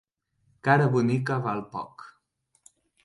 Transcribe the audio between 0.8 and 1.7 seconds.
bonica val